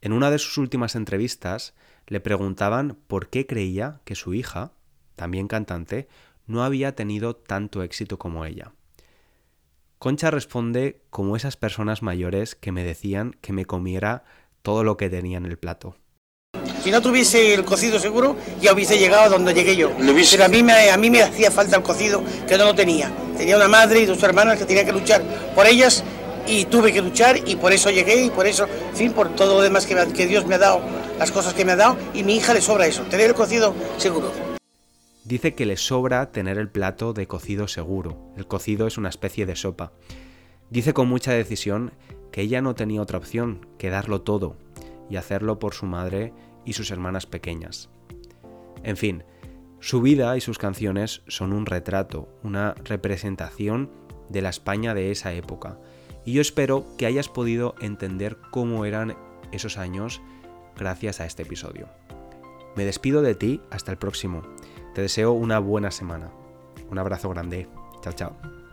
En 0.00 0.12
una 0.12 0.30
de 0.30 0.38
sus 0.38 0.58
últimas 0.58 0.96
entrevistas 0.96 1.74
le 2.06 2.20
preguntaban 2.20 2.96
por 3.06 3.28
qué 3.28 3.46
creía 3.46 4.00
que 4.04 4.14
su 4.14 4.34
hija, 4.34 4.72
también 5.16 5.48
cantante, 5.48 6.08
no 6.46 6.64
había 6.64 6.96
tenido 6.96 7.36
tanto 7.36 7.82
éxito 7.82 8.18
como 8.18 8.44
ella. 8.44 8.72
Concha 9.98 10.30
responde 10.30 11.02
como 11.10 11.36
esas 11.36 11.56
personas 11.56 12.02
mayores 12.02 12.54
que 12.54 12.72
me 12.72 12.84
decían 12.84 13.36
que 13.40 13.52
me 13.52 13.64
comiera 13.64 14.24
todo 14.62 14.84
lo 14.84 14.96
que 14.96 15.10
tenía 15.10 15.38
en 15.38 15.46
el 15.46 15.58
plato. 15.58 15.96
Si 16.88 16.92
no 16.92 17.02
tuviese 17.02 17.52
el 17.52 17.66
cocido 17.66 17.98
seguro, 17.98 18.34
ya 18.62 18.72
hubiese 18.72 18.98
llegado 18.98 19.24
a 19.24 19.28
donde 19.28 19.52
llegué 19.52 19.76
yo. 19.76 19.90
Pero 19.98 20.44
a 20.44 20.48
mí, 20.48 20.62
me, 20.62 20.88
a 20.88 20.96
mí 20.96 21.10
me 21.10 21.20
hacía 21.20 21.50
falta 21.50 21.76
el 21.76 21.82
cocido 21.82 22.22
que 22.48 22.56
no 22.56 22.64
lo 22.64 22.74
tenía. 22.74 23.12
Tenía 23.36 23.56
una 23.56 23.68
madre 23.68 24.00
y 24.00 24.06
dos 24.06 24.22
hermanas 24.22 24.58
que 24.58 24.64
tenía 24.64 24.86
que 24.86 24.92
luchar 24.92 25.22
por 25.54 25.66
ellas 25.66 26.02
y 26.46 26.64
tuve 26.64 26.90
que 26.90 27.02
luchar 27.02 27.46
y 27.46 27.56
por 27.56 27.74
eso 27.74 27.90
llegué 27.90 28.24
y 28.24 28.30
por 28.30 28.46
eso, 28.46 28.64
en 28.64 28.96
fin, 28.96 29.12
por 29.12 29.36
todo 29.36 29.56
lo 29.56 29.60
demás 29.60 29.84
que, 29.84 29.94
que 30.14 30.26
Dios 30.26 30.46
me 30.46 30.54
ha 30.54 30.58
dado, 30.58 30.80
las 31.18 31.30
cosas 31.30 31.52
que 31.52 31.66
me 31.66 31.72
ha 31.72 31.76
dado 31.76 31.98
y 32.14 32.22
mi 32.22 32.36
hija 32.36 32.54
le 32.54 32.62
sobra 32.62 32.86
eso, 32.86 33.02
tener 33.02 33.26
el 33.26 33.34
cocido 33.34 33.74
seguro. 33.98 34.32
Dice 35.24 35.54
que 35.54 35.66
le 35.66 35.76
sobra 35.76 36.32
tener 36.32 36.56
el 36.56 36.70
plato 36.70 37.12
de 37.12 37.26
cocido 37.26 37.68
seguro. 37.68 38.32
El 38.38 38.46
cocido 38.46 38.86
es 38.86 38.96
una 38.96 39.10
especie 39.10 39.44
de 39.44 39.56
sopa. 39.56 39.92
Dice 40.70 40.94
con 40.94 41.06
mucha 41.06 41.32
decisión 41.32 41.92
que 42.32 42.40
ella 42.40 42.62
no 42.62 42.74
tenía 42.74 43.02
otra 43.02 43.18
opción 43.18 43.66
que 43.76 43.90
darlo 43.90 44.22
todo 44.22 44.56
y 45.10 45.16
hacerlo 45.16 45.58
por 45.58 45.74
su 45.74 45.84
madre 45.84 46.32
y 46.68 46.74
sus 46.74 46.90
hermanas 46.90 47.24
pequeñas. 47.24 47.88
En 48.82 48.98
fin, 48.98 49.24
su 49.80 50.02
vida 50.02 50.36
y 50.36 50.42
sus 50.42 50.58
canciones 50.58 51.22
son 51.26 51.54
un 51.54 51.64
retrato, 51.64 52.28
una 52.42 52.74
representación 52.84 53.90
de 54.28 54.42
la 54.42 54.50
España 54.50 54.92
de 54.92 55.10
esa 55.10 55.32
época, 55.32 55.78
y 56.26 56.34
yo 56.34 56.42
espero 56.42 56.84
que 56.98 57.06
hayas 57.06 57.28
podido 57.28 57.74
entender 57.80 58.36
cómo 58.50 58.84
eran 58.84 59.16
esos 59.50 59.78
años 59.78 60.20
gracias 60.76 61.20
a 61.20 61.24
este 61.26 61.44
episodio. 61.44 61.88
Me 62.76 62.84
despido 62.84 63.22
de 63.22 63.34
ti 63.34 63.62
hasta 63.70 63.90
el 63.90 63.96
próximo. 63.96 64.42
Te 64.94 65.00
deseo 65.00 65.32
una 65.32 65.58
buena 65.58 65.90
semana. 65.90 66.30
Un 66.90 66.98
abrazo 66.98 67.30
grande. 67.30 67.66
Chao, 68.02 68.12
chao. 68.12 68.67